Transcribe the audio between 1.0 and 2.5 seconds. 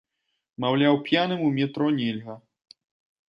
п'яным у метро нельга.